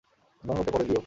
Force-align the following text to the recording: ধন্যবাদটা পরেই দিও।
ধন্যবাদটা 0.43 0.71
পরেই 0.71 0.87
দিও। 0.87 0.99